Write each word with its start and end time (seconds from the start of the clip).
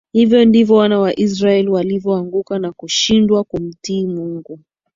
Hivyo 0.13 0.45
ndivyo 0.45 0.75
wana 0.75 0.99
wa 0.99 1.19
Israeli 1.19 1.69
walivyoanguka 1.69 2.59
na 2.59 2.71
kushindwa 2.71 3.43
kumtii 3.43 4.07
Mungu 4.07 4.59